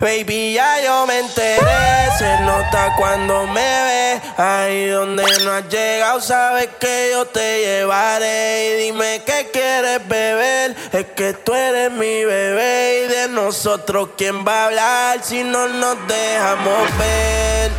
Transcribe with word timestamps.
Baby, 0.00 0.54
ya 0.54 0.82
yo 0.82 1.06
me 1.06 1.18
enteré, 1.18 2.08
se 2.16 2.40
nota 2.40 2.94
cuando 2.96 3.46
me 3.46 3.60
ve. 3.60 4.20
Ahí 4.38 4.86
donde 4.86 5.22
no 5.44 5.52
has 5.52 5.68
llegado, 5.68 6.22
sabes 6.22 6.70
que 6.80 7.10
yo 7.12 7.26
te 7.26 7.60
llevaré. 7.60 8.70
Y 8.70 8.84
dime 8.84 9.22
qué 9.26 9.50
quieres 9.52 10.00
beber, 10.08 10.74
es 10.92 11.04
que 11.14 11.34
tú 11.34 11.52
eres 11.52 11.92
mi 11.92 12.24
bebé. 12.24 13.04
Y 13.04 13.08
de 13.12 13.28
nosotros, 13.28 14.08
¿quién 14.16 14.42
va 14.42 14.62
a 14.62 14.66
hablar 14.68 15.20
si 15.22 15.44
no 15.44 15.68
nos 15.68 15.98
dejamos 16.08 16.96
ver? 16.96 17.70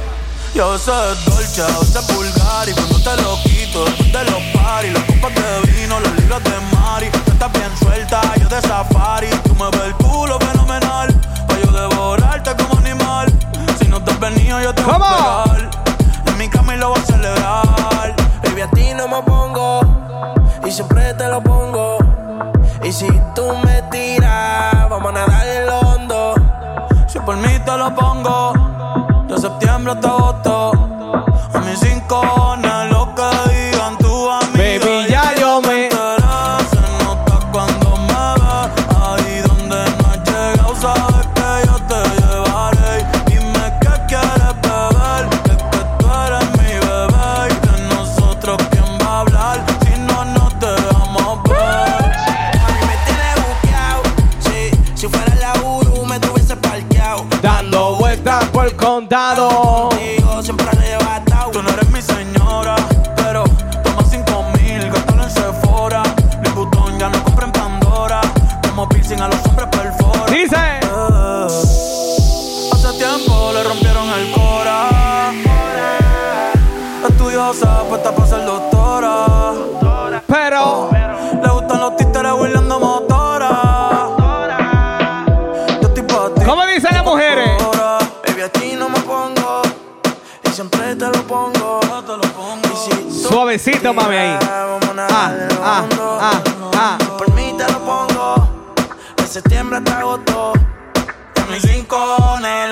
Yo 0.53 0.77
sé 0.77 0.91
dolce, 0.91 1.55
yo 1.55 1.83
sé 1.83 2.13
pulgar 2.13 2.69
y 2.69 2.73
cuando 2.73 2.99
te 3.01 3.21
lo 3.23 3.41
quito, 3.41 3.85
de 3.85 4.23
los 4.29 4.43
paris, 4.53 4.93
las 4.93 5.03
copas 5.05 5.33
de 5.33 5.71
vino, 5.71 5.99
las 5.99 6.13
libras 6.19 6.43
de 6.43 6.75
mari, 6.75 7.09
tú 7.09 7.31
estás 7.31 7.51
bien 7.53 7.71
suelta, 7.79 8.21
yo 8.39 8.49
de 8.49 8.61
safari, 8.61 9.29
tú 9.45 9.55
me 9.55 9.71
ves 9.71 9.81
el 9.85 9.93
culo 9.93 10.37
fenomenal, 10.39 11.10
venido 14.21 14.61
yo 14.61 14.71
te 14.75 14.83
voy 14.83 14.93
a 14.93 14.99
pegar, 14.99 15.69
en 16.27 16.37
mi 16.37 16.47
cama 16.47 16.75
y 16.75 16.77
lo 16.77 16.89
voy 16.89 16.99
a 16.99 17.05
celebrar, 17.05 18.15
baby 18.43 18.61
a 18.61 18.69
ti 18.69 18.93
no 18.95 19.07
me 19.07 19.23
pongo, 19.23 19.81
y 20.63 20.69
siempre 20.69 21.15
te 21.15 21.27
lo 21.27 21.41
pongo, 21.41 21.97
y 22.83 22.91
si 22.91 23.07
tú 23.33 23.51
me 23.65 23.81
tiras, 23.89 24.87
vamos 24.89 25.09
a 25.09 25.13
nadar 25.13 25.47
en 25.47 25.65
lo 25.65 25.79
hondo, 25.79 26.35
si 27.07 27.19
por 27.19 27.35
mí 27.37 27.49
te 27.65 27.75
lo 27.75 27.95
pongo, 27.95 28.53
de 29.27 29.37
septiembre 29.39 29.93
hasta 29.93 30.07
agosto. 30.07 30.30
Condado. 58.73 60.00
Suavecito, 93.21 93.93
mami, 93.93 94.15
ahí. 94.15 94.39
Ah, 94.41 95.31
ah, 95.63 95.85
ah, 96.19 96.43
ah. 96.75 96.97
Por 97.17 97.31
mí 97.33 97.53
te 97.57 97.71
lo 97.71 97.79
pongo, 97.79 98.73
de 99.17 99.27
septiembre 99.27 99.77
hasta 99.77 99.99
agosto. 99.99 100.53
En 101.35 101.51
mis 101.51 101.61
rincones, 101.63 102.70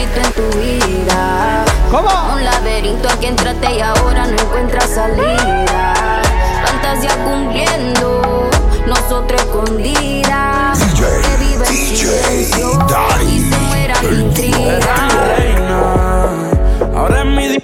visto 0.00 0.20
en 0.20 0.32
tu 0.32 0.58
vida. 0.58 1.64
¿Cómo? 1.90 2.08
Un 2.34 2.44
laberinto 2.44 3.08
que 3.20 3.28
entraste 3.28 3.74
y 3.76 3.80
ahora 3.80 4.26
no 4.26 4.32
encuentras 4.32 4.88
salida. 4.90 6.22
Fantasía 6.64 7.14
cumpliendo, 7.24 8.48
nosotros 8.86 9.40
escondidas. 9.42 10.78
DJ, 10.78 11.04
Que 11.22 11.36
vive 11.44 11.66
en 11.66 11.74
DJ, 11.74 11.96
silencio 11.96 12.70
Daddy, 12.88 13.24
y 13.36 13.50
se 13.50 13.58
muera 13.58 13.94
la 14.02 14.08
el 14.08 14.20
intriga. 14.20 14.96
reina. 15.36 16.98
Ahora 16.98 17.18
es 17.20 17.26
mi 17.26 17.48
día. 17.48 17.58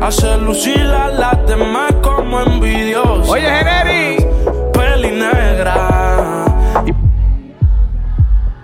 Hace 0.00 0.36
lucir 0.38 0.80
a 0.80 1.08
las 1.08 1.46
demás 1.46 1.92
como 2.02 2.40
envidiosa. 2.40 3.30
Oye, 3.30 3.42
Generi. 3.48 4.26
Peli 4.72 5.10
negra. 5.10 5.88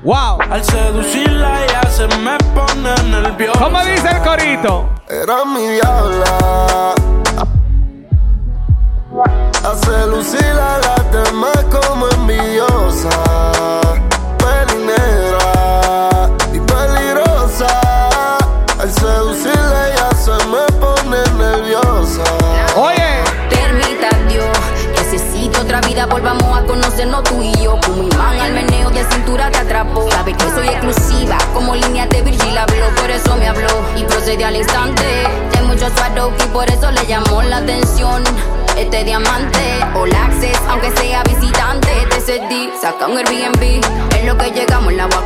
Wow. 0.02 0.38
al 0.50 0.62
seducirla 0.62 1.65
se 1.96 2.06
me 2.18 2.36
pone 2.54 2.94
nerviosa. 3.08 3.58
¿Cómo 3.58 3.80
dice 3.80 4.08
el 4.10 4.18
corito? 4.22 4.86
Era 5.08 5.46
mi 5.46 5.66
diabla. 5.66 7.15
Eso 33.16 33.36
me 33.36 33.48
habló 33.48 33.68
y 33.96 34.04
procede 34.04 34.44
al 34.44 34.56
instante. 34.56 35.02
De 35.52 35.62
mucho 35.62 35.88
suado 35.96 36.32
y 36.44 36.48
por 36.48 36.68
eso 36.70 36.90
le 36.90 37.06
llamó 37.06 37.42
la 37.42 37.58
atención. 37.58 38.22
Este 38.76 39.04
diamante, 39.04 39.58
all 39.94 40.14
access, 40.14 40.60
aunque 40.68 40.90
sea 40.98 41.22
visitante, 41.22 41.88
te 42.10 42.20
cedí, 42.20 42.70
saca 42.80 43.06
un 43.06 43.16
Airbnb. 43.16 43.82
En 44.18 44.26
lo 44.26 44.36
que 44.36 44.50
llegamos, 44.50 44.92
la 44.92 45.04
agua 45.04 45.22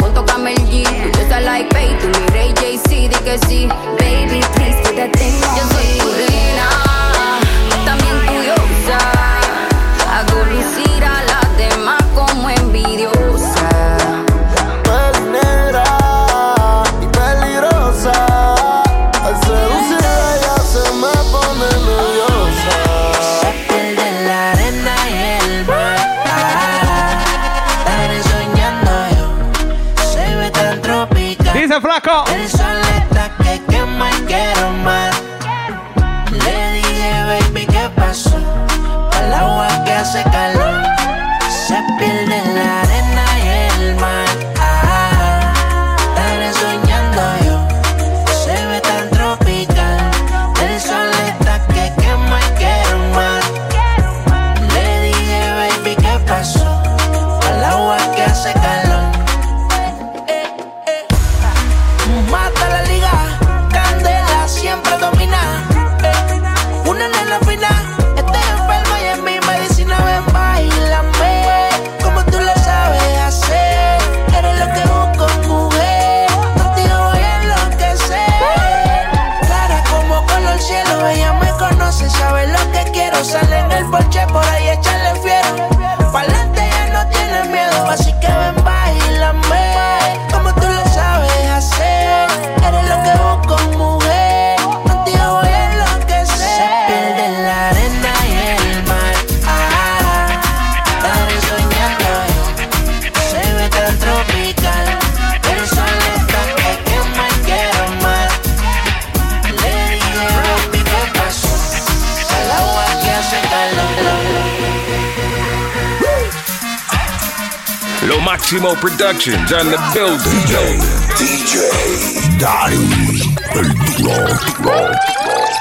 Maximo 118.19 118.75
Productions 118.75 119.53
on 119.53 119.67
the 119.67 119.79
building. 119.95 120.19
DJ, 120.43 120.81
DJ, 121.15 122.39
Daddy, 122.41 123.21
el 123.55 123.69
duro, 123.97 124.27
duro, 124.59 124.91
duro. 125.23 125.61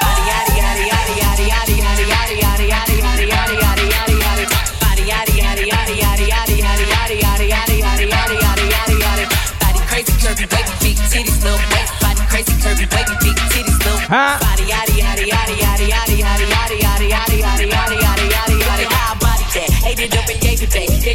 Ah. 14.12 14.49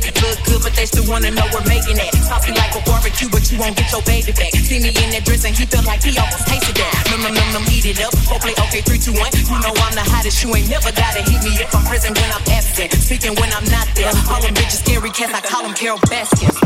it. 0.03 0.15
Look 0.19 0.39
good, 0.43 0.61
but 0.63 0.73
they 0.75 0.85
still 0.85 1.07
wanna 1.07 1.31
know 1.31 1.45
we're 1.53 1.63
making 1.69 1.95
it. 1.95 2.11
Poppy 2.27 2.51
like 2.51 2.73
a 2.75 2.81
barbecue, 2.83 3.29
but 3.29 3.43
you 3.51 3.55
won't 3.59 3.77
get 3.77 3.87
your 3.91 4.03
baby 4.03 4.31
back. 4.35 4.51
See 4.51 4.79
me 4.81 4.89
in 4.91 5.07
that 5.15 5.23
dress 5.23 5.45
and 5.45 5.55
he 5.55 5.63
felt 5.65 5.85
like 5.85 6.03
he 6.03 6.11
almost 6.17 6.47
tasted 6.47 6.75
that. 6.75 6.91
Num 7.11 7.21
num 7.23 7.33
num 7.35 7.49
num, 7.55 7.63
eat 7.71 7.85
it 7.85 8.01
up. 8.03 8.11
Hopefully, 8.27 8.55
okay, 8.67 8.81
three, 8.81 8.99
two, 8.99 9.15
one. 9.15 9.31
You 9.35 9.57
know 9.63 9.71
I'm 9.71 9.95
the 9.95 10.03
hottest. 10.03 10.43
You 10.43 10.51
ain't 10.55 10.67
never 10.67 10.91
gotta 10.91 11.21
hit 11.23 11.39
me 11.45 11.55
if 11.61 11.69
I'm 11.71 11.85
present 11.87 12.17
when 12.19 12.29
I'm 12.33 12.43
absent. 12.51 12.91
Speaking 12.91 13.35
when 13.39 13.51
I'm 13.53 13.67
not 13.71 13.87
there. 13.95 14.11
All 14.27 14.41
them 14.41 14.53
bitches 14.57 14.83
scary 14.83 15.11
cats, 15.11 15.31
I 15.31 15.41
call 15.45 15.63
them 15.63 15.73
Carol 15.73 16.01
Baskins. 16.11 16.57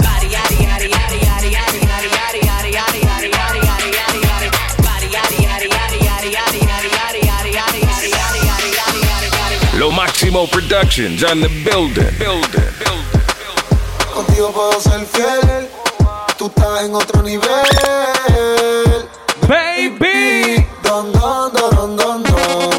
Body, 0.00 0.28
yaddy, 0.32 0.56
yaddy, 0.64 0.88
yaddy, 0.88 1.18
yaddy, 1.20 1.50
yaddy, 1.52 1.80
yaddy, 1.82 2.08
yaddy. 2.08 2.31
Lo 9.82 9.90
Maximo 9.90 10.46
Productions 10.46 11.24
on 11.24 11.40
the 11.40 11.48
building. 11.64 12.06
Building. 12.16 12.70
Building. 12.78 13.20
Contigo 14.14 14.52
puedo 14.52 14.80
ser 14.80 15.04
fiel. 15.06 15.68
Tú 16.38 16.46
estás 16.46 16.84
en 16.84 16.94
otro 16.94 17.20
nivel. 17.20 17.48
Baby. 19.48 20.64
Don, 20.84 21.10
don, 21.10 21.52
don, 21.52 21.74
don, 21.74 21.96
don, 21.96 22.22
don. 22.22 22.70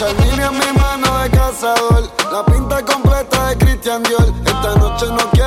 Charmini 0.00 0.42
en 0.42 0.58
mi 0.58 0.72
mano 0.76 1.22
de 1.22 1.30
cazador. 1.30 2.10
La 2.32 2.44
pinta 2.44 2.84
completa 2.84 3.50
de 3.50 3.58
Christian 3.58 4.02
Dior. 4.02 4.26
Esta 4.44 4.74
noche 4.74 5.06
no 5.06 5.37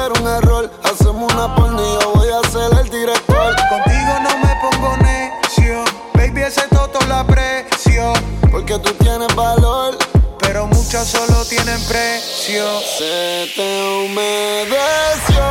muchos 10.91 11.07
solo 11.07 11.45
tienen 11.45 11.81
precio. 11.85 12.65
Se 12.97 13.49
te 13.55 13.81
humedeció 14.03 15.41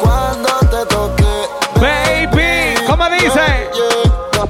cuando 0.00 0.48
te 0.68 0.84
toqué. 0.86 1.46
Baby. 1.78 2.74
¿Cómo 2.84 3.08
dice? 3.10 3.70
Yeah. 3.74 4.48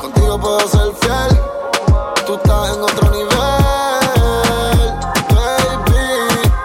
Contigo 0.00 0.40
puedo 0.40 0.60
ser 0.60 0.90
fiel. 1.02 1.38
Tú 2.26 2.34
estás 2.36 2.76
en 2.76 2.82
otro 2.82 3.10
nivel. 3.10 3.28
Baby. 5.34 6.04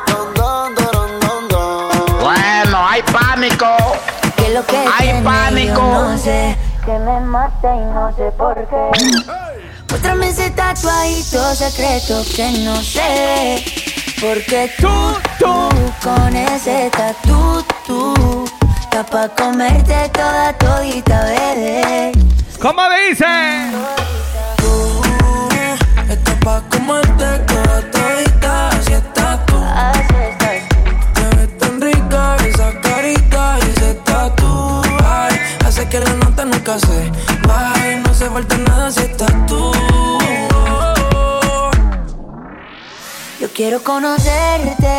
Don, 0.07 0.33
don, 0.33 0.75
don, 0.75 1.19
don, 1.19 1.47
don. 1.49 2.19
Bueno, 2.21 2.87
hay 2.87 3.01
pánico. 3.03 3.67
Que 4.37 4.49
lo 4.53 4.65
que 4.65 4.77
Hay 4.77 5.07
tiene, 5.07 5.23
pánico. 5.23 5.75
yo 5.75 6.03
no 6.03 6.17
sé, 6.17 6.55
que 6.85 6.99
me 6.99 7.19
mata 7.19 7.75
y 7.75 7.79
no 7.79 8.15
sé 8.15 8.31
por 8.37 8.55
qué. 8.69 9.48
Muéstrame 9.89 10.29
ese 10.29 10.51
tatuadito 10.51 11.55
secreto 11.55 12.23
que 12.35 12.51
no 12.59 12.75
sé. 12.83 13.65
Porque 14.21 14.71
tú, 14.79 14.87
tú, 15.39 15.69
con 16.03 16.35
ese 16.35 16.91
tatu, 16.91 17.65
tú, 17.87 18.45
está 18.81 19.03
pa' 19.03 19.29
comerte 19.29 20.09
toda 20.09 20.53
todita, 20.53 21.23
bebé. 21.23 22.11
¿Cómo 22.61 22.81
dice? 23.09 23.25
Esto 26.07 26.31
pa' 26.43 26.61
comerte 26.69 27.39
toda 27.47 27.81
todita, 27.89 28.69
así 28.69 28.93
estás 28.93 29.45
tú. 29.47 29.55
Así 29.57 30.01
estás. 30.29 31.13
Te 31.15 31.35
ves 31.35 31.57
tan 31.57 31.81
rica 31.81 32.35
esa 32.47 32.79
carita 32.81 33.57
y 33.57 33.69
ese 33.71 33.93
tatu. 34.05 34.81
Ay, 35.03 35.35
hace 35.65 35.89
que 35.89 35.99
la 35.99 36.13
nota 36.13 36.45
nunca 36.45 36.77
se 36.77 37.11
baje. 37.49 37.95
No 37.97 38.09
hace 38.11 38.29
falta 38.29 38.57
nada 38.57 38.91
si 38.91 39.01
estás 39.01 39.33
tú. 39.47 39.71
Yo 43.41 43.47
quiero 43.53 43.83
conocerte 43.83 44.95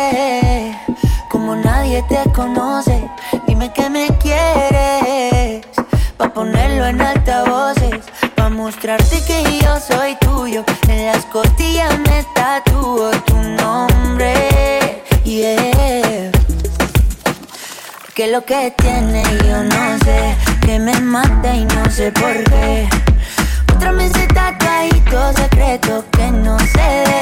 como 1.29 1.55
nadie 1.55 2.03
te 2.09 2.19
conoce. 2.31 3.09
Dime 3.47 3.71
que 3.73 3.89
me 3.89 4.07
quieres 4.23 5.65
pa 6.17 6.33
ponerlo 6.33 6.85
en 6.85 7.01
altavoces, 7.01 8.01
pa 8.35 8.49
mostrarte 8.49 9.17
que 9.27 9.59
yo 9.59 9.79
soy 9.79 10.15
tuyo. 10.15 10.63
En 10.87 11.05
las 11.07 11.25
costillas 11.25 11.97
me 11.99 12.25
tatúo 12.35 13.11
tu 13.27 13.37
nombre. 13.61 14.33
Yeah. 15.23 16.31
Que 18.15 18.27
lo 18.27 18.43
que 18.43 18.73
tiene 18.77 19.23
yo 19.47 19.63
no 19.63 19.97
sé, 20.03 20.35
que 20.61 20.79
me 20.79 20.99
mata 21.01 21.55
y 21.55 21.65
no 21.65 21.89
sé 21.89 22.11
por 22.11 22.43
qué. 22.45 22.87
Muéstrame 23.67 24.05
ese 24.05 24.27
tatuadito 24.27 25.33
secreto 25.33 26.05
que 26.11 26.31
no 26.31 26.57
se 26.59 27.20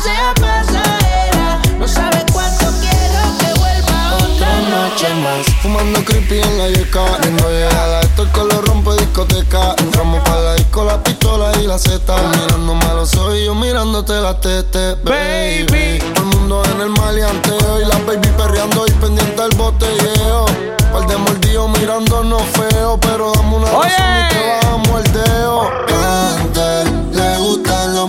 sea 0.00 0.34
pasajera. 0.34 1.60
No 1.78 1.88
sabes 1.88 2.24
cuánto 2.32 2.66
quiero 2.80 3.20
que 3.38 3.58
vuelva 3.58 4.16
otra 4.16 4.60
noche 4.60 5.14
más. 5.22 5.46
Fumando 5.62 6.04
creepy 6.04 6.40
en 6.40 6.58
la 6.58 6.68
yeca. 6.68 7.04
Viendo 7.22 7.48
llegada, 7.48 8.00
esto 8.00 8.22
el 8.24 8.30
color 8.30 8.66
rompe 8.66 8.92
discoteca. 8.92 9.74
Entramos 9.78 10.22
para 10.24 10.40
la 10.40 10.54
disco, 10.54 10.84
la 10.84 11.02
pistola 11.02 11.52
y 11.62 11.66
la 11.66 11.78
zeta. 11.78 12.16
Mirando 12.16 12.74
malo 12.74 13.06
soy 13.06 13.44
yo 13.46 13.54
mirándote 13.54 14.14
la 14.20 14.38
tete, 14.38 14.96
baby. 15.04 15.66
Baby. 15.70 15.98
Todo 16.14 16.22
el 16.22 16.36
mundo 16.36 16.62
en 16.74 16.80
el 16.82 16.90
maleanteo 16.90 17.80
y 17.80 17.84
la 17.84 17.98
baby 18.06 18.28
perreando 18.36 18.86
y 18.86 18.90
pendiente 18.92 19.42
al 19.42 19.50
botelleo. 19.56 20.46
Par 20.92 21.06
de 21.06 21.16
mordidos 21.16 21.70
mirándonos 21.78 22.42
feo, 22.42 22.98
pero 23.00 23.32
dame 23.34 23.56
una 23.56 23.70
Oye. 23.72 23.88
razón 23.88 24.16
y 24.18 24.34
te 24.34 24.66
bajamos 24.66 25.04
el 25.04 25.12
dedo. 25.12 25.70
Cante, 25.86 27.16
le 27.16 27.38
gustan 27.38 27.94
los 27.94 28.08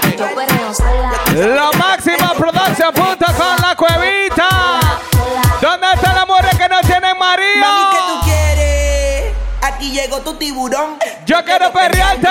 La 0.71 1.69
máxima 1.77 2.33
producción 2.33 2.93
punto 2.93 3.25
con 3.25 3.57
la 3.61 3.75
cuevita. 3.75 4.79
¿Dónde 5.59 5.87
está 5.93 6.13
la 6.13 6.25
mujer 6.25 6.57
que 6.57 6.69
no 6.69 6.79
tiene 6.79 7.13
marido? 7.13 7.65
Aquí 9.61 9.91
llegó 9.91 10.21
tu 10.21 10.33
tiburón. 10.35 10.97
Yo, 11.25 11.43
quiero, 11.43 11.73
perrearte. 11.73 12.29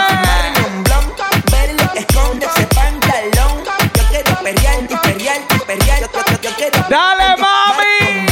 Yo 6.40 6.50
quiero 6.56 6.86
Dale, 6.88 7.36
mami. 7.36 8.26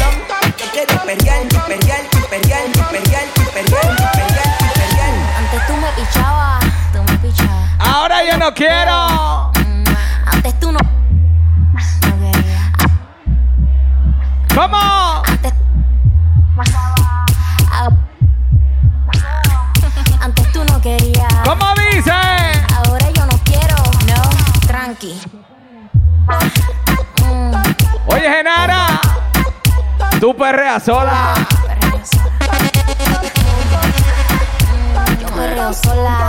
Yo 0.57 0.65
quiero 0.73 1.03
Antes 5.37 5.67
tú 5.67 5.75
me. 5.75 5.89
Ahora 7.79 8.25
yo 8.25 8.39
no 8.39 8.55
quiero. 8.55 9.38
¿Cómo? 14.59 15.23
Antes. 15.25 15.53
Antes 20.21 20.53
tú 20.53 20.65
no 20.65 20.81
querías. 20.81 21.33
¿Cómo 21.45 21.65
dice? 21.93 22.11
Ahora 22.11 23.09
yo 23.15 23.25
no 23.27 23.39
quiero. 23.45 23.77
No, 24.09 24.21
tranqui. 24.67 25.21
Mm, 27.23 27.55
Oye, 28.07 28.29
Genara. 28.29 29.01
Tú 30.19 30.35
perreas 30.37 30.83
sola. 30.83 31.35
perreo 31.65 32.05
sola. 32.05 33.23
Mm, 34.75 35.21
Yo 35.21 35.27
perreo 35.37 35.73
sola. 35.73 36.29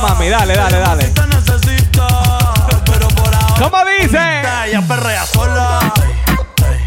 Mami. 0.00 0.28
Dale, 0.28 0.54
dale, 0.54 0.78
dale. 0.78 1.12
¿Cómo 3.58 3.76
dice? 4.00 4.42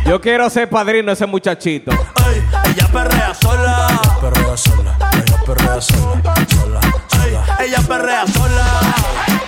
Yo 0.06 0.20
quiero 0.20 0.50
ser 0.50 0.70
padrino 0.70 1.12
ese 1.12 1.26
muchachito. 1.26 1.92
Ella 1.92 2.88
perrea 2.92 3.34
sola. 3.34 3.88
Perrea 4.20 4.58
sola. 4.58 4.98
Ella 5.14 5.38
perrea. 5.46 5.82
Sola. 5.82 6.36
sola. 6.48 7.58
Ella 7.60 7.80
perrea 7.88 8.28
sola. 8.28 9.43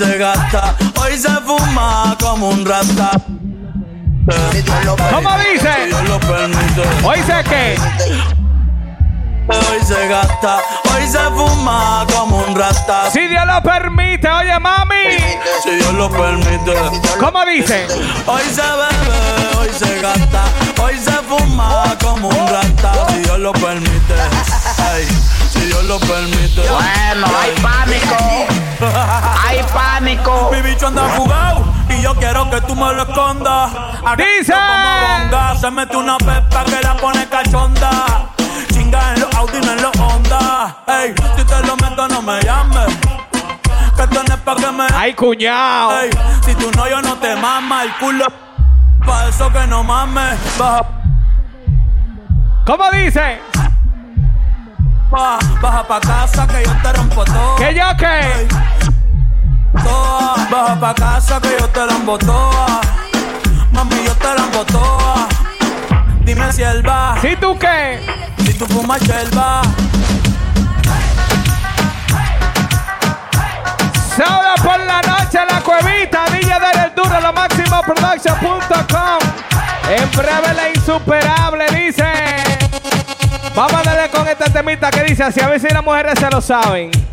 Se 0.00 0.16
gasta, 0.16 0.74
hoy 0.98 1.18
se 1.18 1.28
fuma 1.28 2.16
como 2.18 2.48
un 2.48 2.64
rata. 2.64 3.10
¿Cómo 5.12 5.30
dice? 5.40 5.86
Dios 5.88 6.08
lo 6.08 6.18
permite. 6.20 6.82
Hoy 7.04 7.18
sé 7.18 7.44
que. 7.44 7.76
Hoy 9.46 9.84
se 9.84 10.08
gasta, 10.08 10.60
hoy 10.94 11.06
se 11.06 11.18
fuma 11.18 12.06
como 12.16 12.38
un 12.38 12.56
rata. 12.56 13.10
Si 13.10 13.26
Dios 13.26 13.44
lo 13.44 13.62
permite, 13.62 14.26
oye, 14.30 14.58
mami. 14.58 15.18
Si 15.62 15.70
Dios 15.72 15.92
lo 15.92 16.10
permite. 16.10 16.72
¿Cómo 17.18 17.44
dice? 17.44 17.86
Hoy 18.26 18.42
se 18.50 18.62
bebe, 18.62 19.58
hoy 19.58 19.68
se 19.68 20.00
gasta, 20.00 20.44
hoy 20.82 20.96
se 20.98 21.12
fuma 21.28 21.94
como 22.02 22.28
un 22.28 22.48
rata. 22.48 22.92
Si 23.10 23.18
Dios 23.18 23.38
lo 23.38 23.52
permite. 23.52 24.14
Ay, 24.78 25.06
si 25.52 25.60
Dios 25.66 25.84
lo 25.84 26.00
permite. 26.00 26.62
Bueno, 26.70 27.26
hay 27.38 27.50
pánico. 27.60 28.46
Hay 29.50 29.62
pánico. 29.74 30.50
Mi 30.52 30.62
bicho 30.62 30.86
anda 30.86 31.08
jugado 31.16 31.64
y 31.88 32.00
yo 32.02 32.14
quiero 32.14 32.48
que 32.50 32.60
tú 32.60 32.76
me 32.76 32.92
lo 32.94 33.02
escondas. 33.02 33.72
Dice. 34.16 34.54
se 35.60 35.70
mete 35.72 35.96
una 35.96 36.16
pepa 36.18 36.64
que 36.64 36.80
la 36.80 36.94
pone 36.96 37.26
cachonda. 37.28 38.28
Chinga 38.72 39.14
en 39.14 39.20
los 39.20 39.34
Audi, 39.34 39.60
no 39.60 39.72
en 39.72 39.82
los 39.82 39.96
Honda. 39.98 40.76
Ey, 40.86 41.14
si 41.36 41.44
te 41.44 41.66
lo 41.66 41.76
meto, 41.76 42.06
no 42.06 42.22
me 42.22 42.40
llames. 42.42 42.96
Que 43.96 44.02
esto 44.02 44.22
no 44.22 44.34
es 44.34 44.40
pa' 44.40 44.54
que 44.54 44.70
me. 44.70 44.86
Ay, 44.94 45.14
cuñado. 45.14 46.00
Ey, 46.00 46.10
si 46.44 46.54
tú 46.54 46.70
no, 46.76 46.88
yo 46.88 47.02
no 47.02 47.16
te 47.16 47.34
mama 47.34 47.82
el 47.82 47.92
culo. 47.96 48.26
Pa' 49.04 49.28
eso 49.28 49.50
que 49.52 49.66
no 49.66 49.82
mames. 49.82 50.38
Baja, 50.58 50.86
¿Cómo 52.64 52.88
dice? 52.92 53.40
baja, 55.10 55.38
baja 55.60 55.82
pa' 55.88 56.00
casa 56.00 56.46
que 56.46 56.62
yo 56.64 56.72
te 56.82 56.92
rompo 56.92 57.24
todo. 57.24 57.56
¿Que 57.56 57.74
yo 57.74 57.84
qué? 57.98 58.48
Toa. 59.82 60.34
Baja 60.50 60.80
pa' 60.80 60.94
casa 60.94 61.40
que 61.40 61.56
yo 61.58 61.68
te 61.68 61.86
la 61.86 62.18
toa. 62.18 62.80
Mami, 63.72 64.04
yo 64.04 64.14
te 64.14 64.34
la 64.34 64.64
toa. 64.64 65.28
Dime 66.24 66.52
si 66.52 66.62
él 66.62 66.86
va, 66.86 67.16
¿Si 67.20 67.34
tú 67.36 67.58
qué? 67.58 68.00
si 68.44 68.54
tú 68.54 68.66
fumas, 68.66 69.00
va. 69.36 69.62
Sábado 74.16 74.54
por 74.62 74.78
la 74.80 75.00
noche 75.02 75.38
en 75.38 75.48
la 75.48 75.60
cuevita, 75.60 76.24
Villa 76.30 76.58
del 76.58 76.94
Duro, 76.94 77.20
lo 77.20 77.32
máximo 77.32 77.82
production.com. 77.82 79.18
En 79.88 80.10
breve 80.12 80.54
la 80.54 80.70
insuperable 80.70 81.66
dice. 81.74 82.04
Vamos 83.54 83.74
a 83.74 83.82
darle 83.82 84.08
con 84.10 84.28
esta 84.28 84.44
temita 84.44 84.90
que 84.90 85.02
dice 85.02 85.24
así, 85.24 85.40
a 85.40 85.48
ver 85.48 85.60
si 85.60 85.68
las 85.68 85.82
mujeres 85.82 86.14
se 86.18 86.30
lo 86.30 86.40
saben. 86.40 87.09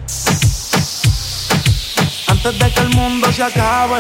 Antes 2.38 2.60
de 2.60 2.72
que 2.72 2.79
el 2.82 2.89
mundo 2.89 3.32
se 3.32 3.41
acabe, 3.41 4.00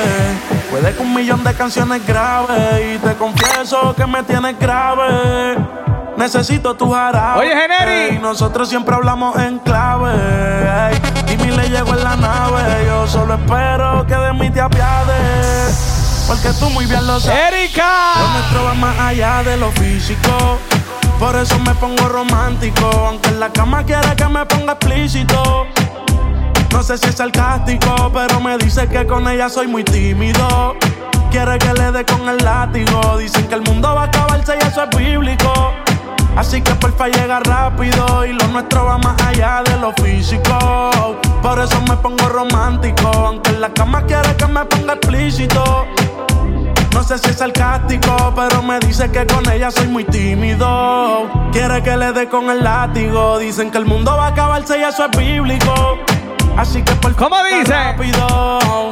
puede 0.69 0.93
que 0.93 1.01
un 1.01 1.11
millón 1.11 1.43
de 1.43 1.55
canciones 1.55 2.05
grabe. 2.05 2.93
Y 2.93 2.97
te 2.99 3.15
confieso 3.15 3.95
que 3.95 4.05
me 4.05 4.21
tienes 4.21 4.59
grave. 4.59 5.57
Necesito 6.15 6.75
tu 6.75 6.91
jarabe. 6.91 7.39
Oye, 7.39 7.49
Generi. 7.49 8.19
Nosotros 8.19 8.69
siempre 8.69 8.93
hablamos 8.93 9.35
en 9.37 9.57
clave. 9.57 10.11
ey. 10.91 11.33
Y 11.33 11.37
mi 11.37 11.51
le 11.51 11.67
llegó 11.69 11.95
en 11.95 12.03
la 12.03 12.15
nave. 12.15 12.85
Yo 12.85 13.07
solo 13.07 13.33
espero 13.33 14.05
que 14.05 14.15
de 14.15 14.33
mí 14.33 14.51
te 14.51 14.61
apiades. 14.61 16.25
Porque 16.27 16.49
tú 16.59 16.69
muy 16.69 16.85
bien 16.85 17.07
lo 17.07 17.19
sabes. 17.19 17.39
Lo 17.51 17.57
¡Erika! 17.57 18.13
nuestro 18.33 18.65
va 18.65 18.73
más 18.75 18.99
allá 18.99 19.41
de 19.41 19.57
lo 19.57 19.71
físico. 19.71 20.59
Por 21.17 21.35
eso 21.35 21.57
me 21.65 21.73
pongo 21.73 22.07
romántico. 22.07 22.85
Aunque 22.85 23.29
en 23.29 23.39
la 23.39 23.49
cama 23.49 23.83
quiere 23.83 24.15
que 24.15 24.27
me 24.27 24.45
ponga 24.45 24.73
explícito. 24.73 25.65
No 26.71 26.83
sé 26.83 26.97
si 26.97 27.07
es 27.07 27.15
sarcástico, 27.15 28.11
pero 28.13 28.39
me 28.39 28.57
dice 28.57 28.87
que 28.87 29.05
con 29.05 29.27
ella 29.27 29.49
soy 29.49 29.67
muy 29.67 29.83
tímido. 29.83 30.75
Quiere 31.31 31.57
que 31.57 31.73
le 31.73 31.91
dé 31.91 32.05
con 32.05 32.27
el 32.27 32.37
látigo. 32.37 33.17
Dicen 33.17 33.47
que 33.47 33.55
el 33.55 33.61
mundo 33.61 33.93
va 33.93 34.03
a 34.03 34.05
acabarse 34.05 34.55
y 34.61 34.65
eso 34.65 34.83
es 34.83 34.97
bíblico. 34.97 35.73
Así 36.35 36.61
que 36.61 36.75
porfa 36.75 37.07
llega 37.07 37.39
rápido 37.39 38.23
y 38.25 38.33
lo 38.33 38.47
nuestro 38.49 38.85
va 38.85 38.99
más 38.99 39.19
allá 39.23 39.63
de 39.65 39.77
lo 39.79 39.91
físico. 39.93 40.59
Por 41.41 41.59
eso 41.59 41.81
me 41.81 41.97
pongo 41.97 42.29
romántico, 42.29 43.07
aunque 43.07 43.49
en 43.49 43.61
la 43.61 43.69
cama 43.69 44.03
quiere 44.03 44.35
que 44.35 44.45
me 44.45 44.63
ponga 44.65 44.93
explícito. 44.93 45.87
No 46.93 47.03
sé 47.03 47.17
si 47.17 47.29
es 47.29 47.37
sarcástico, 47.37 48.33
pero 48.35 48.61
me 48.61 48.79
dice 48.79 49.09
que 49.11 49.25
con 49.25 49.49
ella 49.51 49.71
soy 49.71 49.87
muy 49.87 50.03
tímido. 50.03 51.27
Quiere 51.51 51.81
que 51.81 51.97
le 51.97 52.11
dé 52.11 52.29
con 52.29 52.49
el 52.49 52.63
látigo. 52.63 53.39
Dicen 53.39 53.71
que 53.71 53.79
el 53.79 53.85
mundo 53.85 54.15
va 54.15 54.25
a 54.25 54.29
acabarse 54.29 54.77
y 54.77 54.83
eso 54.83 55.05
es 55.05 55.17
bíblico. 55.17 55.97
Así 56.57 56.81
que 56.81 56.93
por 56.95 57.15
¿Cómo 57.15 57.35
dice? 57.43 57.71
rápido. 57.71 58.89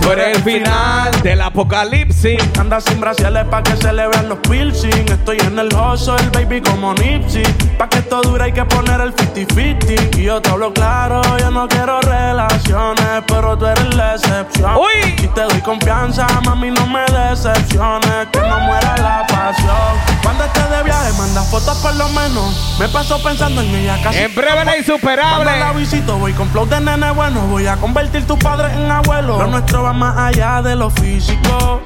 Tú 0.00 0.12
eres 0.12 0.36
el 0.36 0.42
final 0.42 1.10
del 1.22 1.40
apocalipsis. 1.40 2.38
Anda 2.58 2.78
sin 2.80 3.00
brasiles 3.00 3.44
pa' 3.46 3.62
que 3.62 3.74
se 3.76 3.90
le 3.92 4.06
vean 4.08 4.28
los 4.28 4.38
piercing. 4.40 5.08
Estoy 5.10 5.38
en 5.38 5.58
el 5.58 5.68
hustle, 5.74 6.28
baby, 6.32 6.60
como 6.60 6.92
Nipsey. 6.94 7.42
Pa' 7.78 7.88
que 7.88 7.98
esto 7.98 8.20
dure 8.20 8.44
hay 8.44 8.52
que 8.52 8.64
poner 8.66 9.00
el 9.00 9.14
50-50. 9.14 10.18
Y 10.18 10.24
yo 10.24 10.42
te 10.42 10.50
hablo 10.50 10.72
claro, 10.74 11.22
yo 11.38 11.50
no 11.50 11.66
quiero 11.68 12.00
relaciones, 12.02 13.22
pero 13.26 13.56
tú 13.56 13.64
eres 13.66 13.94
la 13.94 14.14
excepción. 14.16 14.76
Uy. 14.76 15.14
Y 15.22 15.26
te 15.28 15.40
doy 15.42 15.60
confianza, 15.62 16.26
mami, 16.44 16.70
no 16.70 16.86
me 16.86 17.00
decepciones. 17.06 18.26
Que 18.30 18.40
no 18.40 18.58
muera 18.60 18.94
la 18.98 19.26
pasión. 19.26 20.13
Cuando 20.24 20.44
estés 20.44 20.70
de 20.70 20.82
viaje 20.82 21.12
manda 21.18 21.42
fotos 21.42 21.78
por 21.78 21.94
lo 21.94 22.08
menos. 22.08 22.76
Me 22.80 22.88
paso 22.88 23.22
pensando 23.22 23.60
en 23.60 23.74
ella 23.74 24.00
casi. 24.02 24.18
En 24.18 24.34
breve 24.34 24.64
la 24.64 24.76
insuperable. 24.78 25.44
Cuando 25.44 25.64
la 25.66 25.72
visito 25.72 26.16
voy 26.18 26.32
con 26.32 26.48
flow 26.50 26.66
de 26.66 26.80
nene 26.80 27.10
bueno. 27.10 27.42
Voy 27.42 27.66
a 27.66 27.76
convertir 27.76 28.26
tu 28.26 28.38
padre 28.38 28.72
en 28.72 28.90
abuelo. 28.90 29.38
Lo 29.38 29.46
nuestro 29.46 29.82
va 29.82 29.92
más 29.92 30.16
allá 30.16 30.62
de 30.62 30.74
lo 30.74 30.90
físico. 30.90 31.82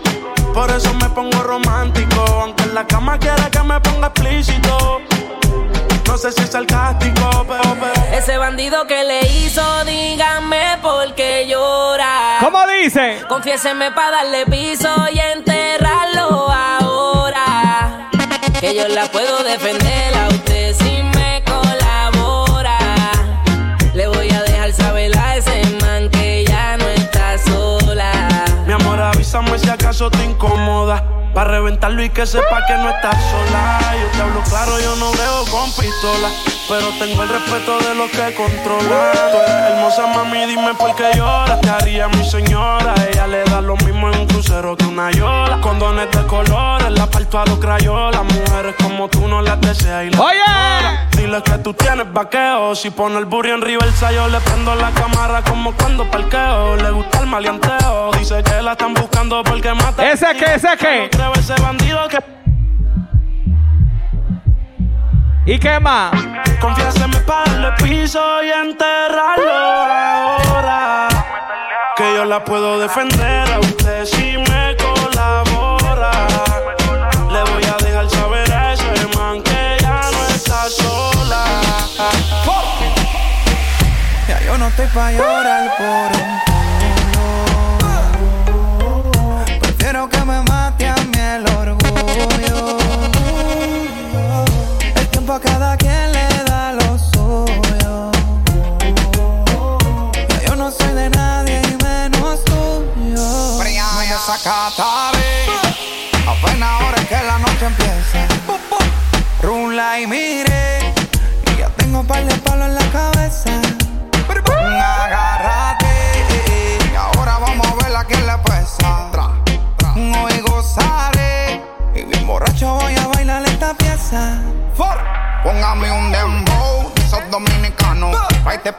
Por 0.55 0.71
eso 0.71 0.95
me 0.95 1.11
pongo 1.11 1.43
romántico. 1.43 2.25
Aunque 2.43 2.63
en 2.63 2.75
la 2.75 2.87
cama 2.87 3.19
quiere 3.19 3.51
que 3.51 3.63
me 3.63 3.81
ponga 3.81 4.07
explícito. 4.07 5.03
No 6.07 6.17
sé 6.17 6.33
si 6.33 6.43
es 6.43 6.51
sarcástico, 6.51 7.47
pero, 7.47 7.77
pero. 7.79 8.17
Ese 8.17 8.39
bandido 8.39 8.87
que 8.87 9.05
le 9.05 9.21
hizo, 9.21 9.85
díganme 9.85 10.79
por 10.81 11.15
qué 11.15 11.47
llora. 11.47 12.39
¿Cómo 12.41 12.59
dice? 12.67 13.21
Confiéseme 13.29 13.93
para 13.93 14.23
darle 14.23 14.47
piso 14.47 14.89
y 15.13 15.19
enterrarlo 15.19 16.51
ahora. 16.51 17.08
Que 18.61 18.75
yo 18.75 18.89
la 18.89 19.07
puedo 19.07 19.45
defender 19.45 20.17
a 20.17 20.29
usted 20.29 20.75
si 20.75 21.03
me 21.17 21.45
colabora. 21.45 22.79
Le 23.95 24.09
voy 24.09 24.29
a 24.31 24.43
dejar 24.43 24.73
saber 24.73 25.17
a 25.17 25.37
ese 25.37 25.63
man 25.81 26.11
que 26.11 26.45
ya 26.45 26.77
no 26.77 26.85
está 26.89 27.39
sola. 27.39 28.45
Mi 28.67 28.73
amor, 28.73 29.01
avísame 29.01 29.59
si 29.61 29.71
acaso 29.71 30.11
te 30.11 30.25
incomoda. 30.25 31.05
Para 31.35 31.53
reventarlo 31.53 32.03
y 32.03 32.11
que 32.11 32.27
sepa 32.27 32.67
que 32.67 32.75
no 32.75 32.91
estás 32.91 33.17
sola. 33.31 33.95
Yo 34.01 34.09
te 34.17 34.23
hablo 34.23 34.43
claro, 34.49 34.81
yo 34.81 34.97
no 34.97 35.13
veo 35.13 35.45
con 35.53 35.71
pistola. 35.73 36.29
Pero 36.69 36.87
tengo 36.99 37.23
el 37.23 37.29
respeto 37.31 37.79
de 37.79 37.95
los 37.95 38.11
que 38.11 38.35
controlan. 38.35 39.13
Tú 39.31 39.39
eres 39.39 39.73
hermosa, 39.73 40.07
mami, 40.09 40.45
dime 40.45 40.75
por 40.75 40.95
qué 40.97 41.11
lloras. 41.17 41.59
Te 41.63 41.71
haría 41.71 42.09
mi 42.09 42.23
señora. 42.29 42.95
Ella 43.11 43.27
le 43.27 43.43
da 43.45 43.63
lo 43.63 43.75
mismo 43.79 44.11
en 44.13 44.21
un 44.21 44.27
crucero 44.27 44.77
que 44.77 44.85
una 44.85 45.11
yola. 45.11 45.63
Condones 45.63 46.11
de 46.11 46.27
colores, 46.27 46.91
la 46.91 47.07
parto 47.07 47.39
a 47.39 47.47
los 47.47 47.59
crayolas. 47.59 48.23
Mujeres 48.23 48.75
como 48.83 49.09
tú 49.09 49.27
no 49.27 49.41
las 49.41 49.59
deseas 49.63 50.05
y 50.05 50.11
las 50.11 50.21
Oye. 50.21 50.37
ignoras. 50.37 51.11
Dile 51.13 51.43
que 51.43 51.59
tú 51.59 51.73
tienes 51.73 52.13
vaqueo. 52.13 52.75
Si 52.75 52.91
pone 52.91 53.17
el 53.17 53.25
burro 53.25 53.55
en 53.55 53.63
reversa, 53.63 54.13
yo 54.13 54.29
le 54.29 54.39
prendo 54.41 54.75
la 54.75 54.91
cámara 54.91 55.43
como 55.43 55.73
cuando 55.73 56.05
parqueo. 56.11 56.77
Le 56.77 56.91
gusta 56.91 57.21
el 57.21 57.29
maleanteo. 57.29 58.11
Dice 58.19 58.43
que 58.43 58.61
la 58.61 58.73
están 58.73 58.93
buscando 58.93 59.43
porque 59.43 59.73
mata. 59.73 60.07
¿Ese 60.11 60.27
qué? 60.39 60.57
¿Ese 60.57 60.77
qué? 60.79 61.09
Creo 61.11 61.33
ese 61.33 61.55
bandido 61.63 62.07
que 62.09 62.19
¿Y 65.49 65.59
qué 65.59 65.81
más? 65.81 66.13
Confiéseme 66.61 67.21
para 67.21 67.51
darle 67.51 67.73
piso 67.83 68.21
y 68.43 68.51
enterrarlo 68.51 69.53
ahora. 69.53 71.09
Que 71.97 72.15
yo 72.15 72.25
la 72.25 72.45
puedo 72.45 72.79
defender 72.79 73.53
a 73.53 73.59
usted 73.61 74.05
si 74.05 74.39
me 74.39 74.77
colabora. 74.77 76.13
Le 77.31 77.43
voy 77.51 77.65
a 77.65 77.77
dejar 77.85 78.09
saber 78.11 78.53
a 78.53 78.73
ese 78.73 79.07
man 79.17 79.43
que 79.43 79.77
ya 79.81 80.01
no 80.13 80.27
está 80.29 80.69
sola. 80.69 81.45
Ya 84.29 84.41
yo 84.43 84.59
no 84.59 84.69
estoy 84.69 84.87
pa' 84.87 85.13
llorar 85.13 85.77
por 85.77 86.11
un 86.23 86.41
culo. 89.03 89.45
Prefiero 89.61 90.09
que 90.09 90.19
me 90.25 90.43
mate 90.43 90.89
a 90.89 90.95
mí 90.97 91.19
el 91.19 91.47
orgullo. 91.47 91.78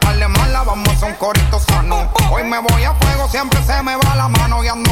par 0.00 0.16
de 0.16 0.28
mala, 0.28 0.62
vamos 0.64 1.02
a 1.02 1.06
un 1.06 1.14
corito 1.14 1.60
sano. 1.60 2.08
Hoy 2.30 2.44
me 2.44 2.58
voy 2.58 2.84
a 2.84 2.94
fuego, 2.94 3.28
siempre 3.28 3.62
se 3.64 3.82
me 3.82 3.96
va 3.96 4.14
la 4.14 4.28
mano. 4.28 4.62
Y 4.64 4.68
ando 4.68 4.89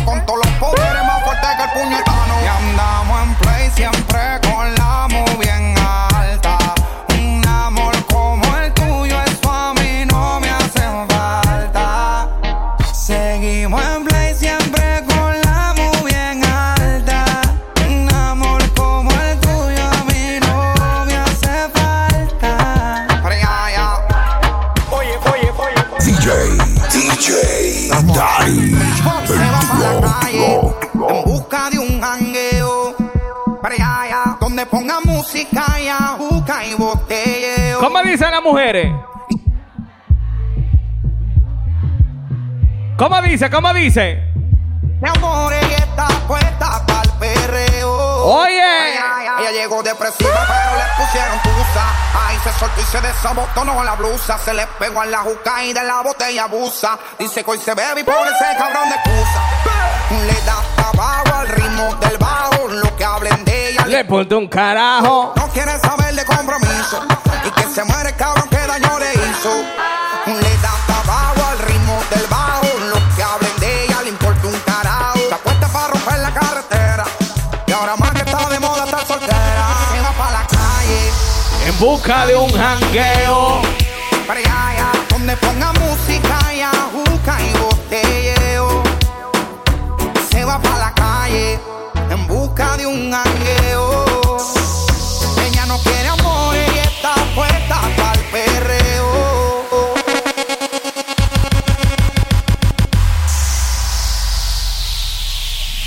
ponga 34.89 35.01
música 35.01 35.81
y 35.81 35.89
ajuca 35.89 36.65
y 36.67 36.75
botelleo. 36.75 37.81
¿Cómo 37.81 38.03
dicen 38.03 38.31
las 38.31 38.43
mujeres? 38.43 38.93
¿Cómo 42.97 43.23
dice? 43.23 43.51
¿Cómo 43.51 43.73
dice? 43.75 44.19
Mi 45.01 45.09
amor, 45.09 45.53
ella 45.53 45.78
está 45.99 46.27
puesta 46.27 46.87
para 46.87 47.03
el 47.03 47.11
perreo. 47.13 47.91
Oye. 48.25 48.95
Ella 49.41 49.51
llegó 49.53 49.83
depresiva, 49.83 50.47
pero 50.47 50.77
le 50.77 51.05
pusieron 51.05 51.39
tusa. 51.43 51.85
Ay, 52.27 52.39
se 52.43 52.53
soltó 52.59 52.81
y 52.81 52.85
se 52.85 53.01
desabotonó 53.01 53.85
la 53.85 53.95
blusa. 53.95 54.39
Se 54.39 54.53
le 54.53 54.67
pegó 54.79 55.03
en 55.05 55.11
la 55.11 55.19
juca 55.19 55.63
y 55.65 55.73
de 55.73 55.83
la 55.83 56.03
botella 56.03 56.45
abusa. 56.45 56.99
Dice 57.19 57.45
que 57.45 57.51
hoy 57.51 57.59
se 57.59 57.75
bebe 57.75 58.01
y 58.01 58.05
pone 58.05 58.31
ese 58.31 58.57
cabrón 58.59 58.89
de 58.89 58.95
excusa. 58.97 59.43
Le 60.27 60.41
da 60.45 60.57
trabajo 60.77 61.35
al 61.41 61.49
ritmo 61.49 61.95
del 61.97 62.19
bajo. 62.19 62.69
Lo 62.69 62.97
que 62.97 63.05
hablen 63.05 63.45
de 63.45 63.71
ella 63.71 63.87
Le 63.87 64.05
ponte 64.05 64.35
un 64.35 64.49
carajo. 64.49 65.33
no 65.37 65.49
quiere 65.49 65.79
saber 65.79 66.15
de 66.15 66.25
compromiso. 66.25 67.03
Y 67.45 67.51
que 67.51 67.63
se 67.75 67.85
muere 67.85 68.11
el 68.11 68.17
cabrón 68.17 68.49
que 68.49 68.57
daño 68.57 68.99
le 68.99 69.13
hizo. 69.15 69.98
busca 81.79 82.27
de 82.27 82.37
un 82.37 82.51
jangueo. 82.51 83.63
Para 84.27 84.41
allá, 84.41 84.93
donde 85.11 85.37
ponga 85.37 85.73
música. 85.75 86.48